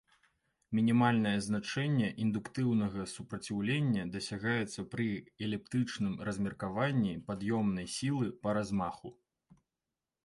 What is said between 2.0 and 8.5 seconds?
індуктыўнага супраціўлення дасягаецца пры эліптычным размеркаванні пад'ёмнай сілы